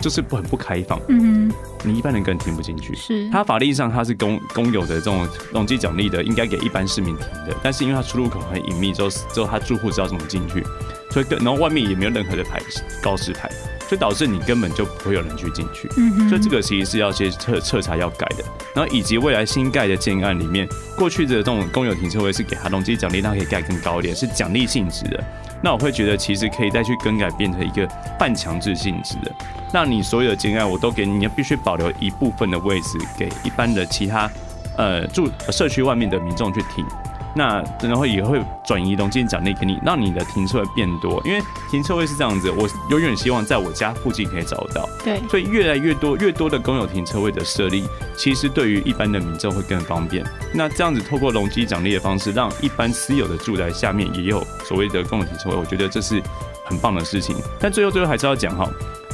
[0.00, 2.94] 就是不很不开放，嗯哼，你一般人根本停不进去。
[2.94, 7.54] 是，它法律上它是公公有的这种容积奖励的，应该给一般市民停的。
[7.62, 10.64] 但是因为它出入口很隐秘，之后之后它住户知道怎么进去，
[11.10, 12.58] 所以然后外面也没有任何的牌
[13.02, 13.50] 告示牌，
[13.90, 15.88] 所以导致你根本就不会有人去进去。
[16.28, 18.44] 所以这个其实是要先彻彻查要改的。
[18.72, 25.24] 然后以及未来新盖的建案里面，过去的这种公有停车位是给它容积奖励，它可以盖更高一点，是奖励性质的。
[25.60, 27.84] 那我会觉得，其实可以再去更改，变成一个
[28.16, 29.34] 半强制性质的，
[29.74, 34.30] 那你所有的建案我都给你，你必须保留一部分的位置给一般的其他，
[34.76, 36.86] 呃，住社区外面的民众去停。
[37.34, 41.22] 那然后也会转移容积奖励给你，让你的停车位变多。
[41.24, 44.88] 因为停车位是这样子，我永远希望在我家附近可以找得到。
[45.04, 50.24] 对，所以越来越多、越多的公有停车位的设立，其实对于一般的民众会更方便。
[50.52, 56.22] 那这样子透过容积奖励的方式，让一般私有的住宅下面也有所谓的公有停车位，我觉得这是
[56.64, 57.36] 很棒的事情。
[57.58, 58.68] 但最后最后还是要讲哈。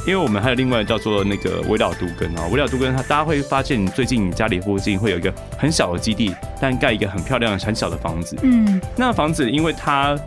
[0.07, 8.37] 因为我们还有另外叫做那个微老都更啊，微老杜根，它大家会发现，最近你家里附近会有一个很小的基地，但盖一个很漂亮、很小的房子。
[8.41, 10.17] 嗯，那房子因为它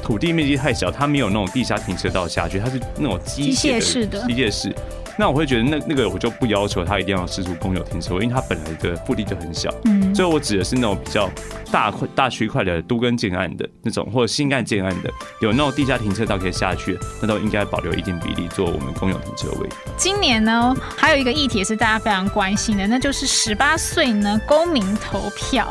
[0.00, 4.72] 土地面积太小，它没有那种地下停车道下去，它是那种机械式的机械式。
[5.18, 9.72] 那我会觉得那那个我就不要求他一定要释出公有停车位，因为它本来的腹地就很小。
[9.84, 11.30] 嗯，所以我指的是那种比较
[11.72, 19.68] 大块大区块的都更建案的那种，或者新干建案的，有那种地下停车道可以下去，那都应该保留一定比例做我们公有停车位。
[19.96, 25.66] 今年呢，还有一个议题是大家非常关心的，那就是十八岁呢公民投票，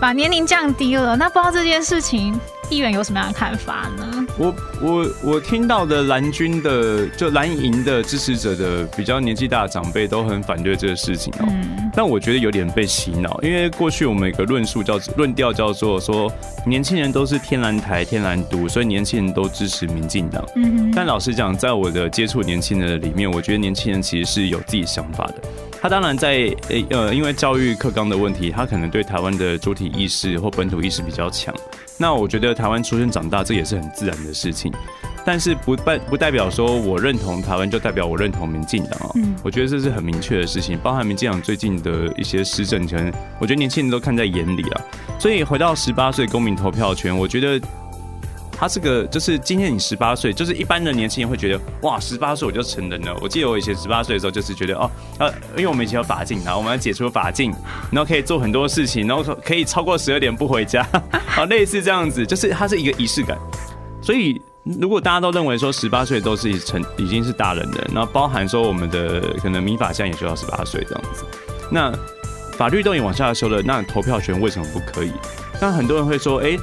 [0.00, 1.16] 把年龄降低了。
[1.16, 2.38] 那不知道这件事情。
[2.70, 4.26] 议员有什么样的看法呢？
[4.36, 11.46] 我我我听到的蓝军的就蓝营的支持者的比较年纪大的长辈都很反对这个事情哦。
[11.48, 11.90] 嗯。
[11.94, 16.30] 但我觉得有点被洗脑，因为过去我们有个论述叫论调叫做说
[16.66, 20.44] 年轻人都是天蓝台天蓝独，所以年轻人都支持民进党。
[20.56, 20.92] 嗯。
[20.94, 25.34] 但老实讲，在我的接触年轻人的里面，我觉得年轻人其实是有自己想法的。
[25.80, 31.54] 他当然在诶呃，因为教育课纲的问题，他可能对台湾的主体意识或本土意识比较强。
[31.98, 34.72] 那我觉得台湾出生长大，这也是很自然的事情，
[35.24, 39.10] 但是不代不代表说我认同台湾就代表我认同民进党啊。
[39.16, 44.80] 嗯，我觉得这是很明确的事情，包含民进党最近的一些施政权，我觉得年轻人都看在眼里啊。
[45.18, 47.60] 所以回到十八岁公民投票权，我觉得
[48.58, 53.16] 他这个就是今天你十八岁，就是一般的年轻人会觉得哇，十八岁我就成人了。
[53.20, 57.52] 我记得我以前十八岁的时候，就是觉得哦，呃，因为我们以前有发禁啊，我们要解除法禁，
[57.92, 60.84] 然后可以做很多事情，然后可以超过十二点不回家。
[61.36, 63.38] 啊， 类似这样子，就是它是一个仪式感。
[64.02, 71.24] 所以，如果大家都认为说十八岁都是成已经是大人的，然后包含说我们的可能民法现在也就要十八岁这样子，
[71.70, 71.92] 那
[72.56, 75.12] 法律都已经往下修了，那投票权为什么不可以？
[75.60, 76.56] 那很多人会说，哎、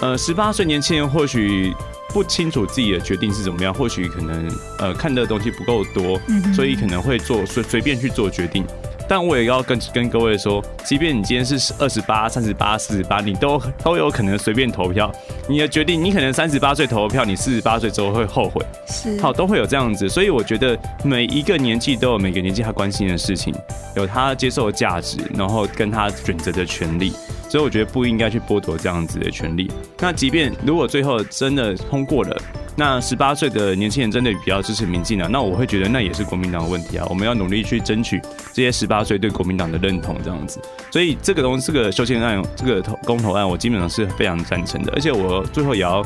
[0.00, 1.72] 呃，十八岁年轻人或许
[2.08, 6.20] 不清楚自己的决定是怎么样，或许可能呃看的东西不够多，
[6.54, 8.64] 所以可能会做随随便去做决定。
[9.06, 15.12] 但我也要跟跟各位说，即便你今天是二十八、三十八、四十八，你都都有可能随便投票。
[15.46, 20.08] 你的决定，你可能三十八岁投票，你四十八岁之后会后悔，是好都会有这样子。
[20.08, 23.54] 所以我觉得每一个年纪都有每个年纪他关心的事情，
[23.94, 27.12] 有他接受的价值，然后跟他选择的权利。
[27.54, 29.70] 所以我觉得不应该去剥夺这样子的权利。
[30.00, 32.36] 那即便如果最后真的通过了。
[32.76, 37.06] 那十八岁的年轻人真的比较支持民进党，那我会觉得那也是国民党的问题啊。
[37.08, 38.20] 我们要努力去争取
[38.52, 40.60] 这些十八岁对国民党的认同，这样子。
[40.90, 44.92] 所以这个东西，这个修宪案，这个投公投案，我基本上是非常赞成的。
[44.92, 46.04] 而且我最后也要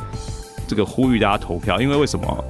[0.67, 2.45] 这个呼吁大家投票，因为为什么？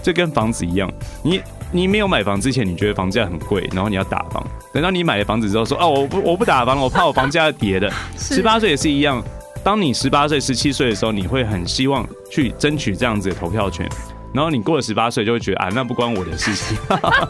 [0.00, 0.88] 这跟房子一样，
[1.24, 1.40] 你
[1.72, 4.45] 你没有买房之前，你觉得房价很贵，然后你要打房。
[4.76, 7.90] 等到你买了房子之后，说哦，我不我不打房了，我怕我房价要跌的。
[8.18, 9.24] 十八岁也是一样。
[9.64, 13.88] 当你十八岁、十七岁的时候，你会很希望去争取这样子的投票权，
[14.34, 16.76] 然后你过了十八岁就会觉得啊，那不关我的事情，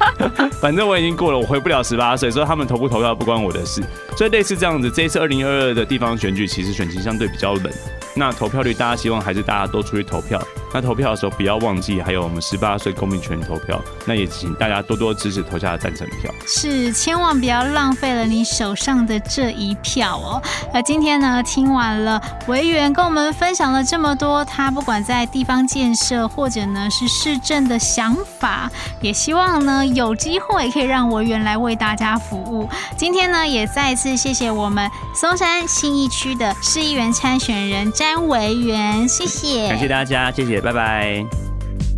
[0.61, 3.81] 反正我已经过了，我回不了十八岁，所以他们投不投票不关我的事。
[4.17, 7.73] 所以类似这样子，这一次二零二二的地方选举，其实选情相对比较冷。
[8.19, 10.41] 那投票率，大家希望还是大家都出去投票。
[10.73, 13.81] 那投票的时候不要忘记，还有我们十八岁公民权投票。
[14.05, 16.31] 那也请大家多多支持投下的赞成票。
[16.47, 20.43] 是，千万不要浪费了你手上的这一票哦。
[20.75, 32.69] 那今天呢，听完了维园跟我们分享了这么多，他不管在地方建设或者呢是市政的想法，也希望呢有机会可以让维园来为大家服务。
[32.99, 41.25] 今天呢，也再一次谢谢我们松山新义区的市议员参选人詹维元，谢谢，感谢大家，谢谢，拜拜。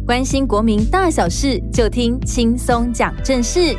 [0.07, 3.77] 关心国民大小事，就听轻松讲正事。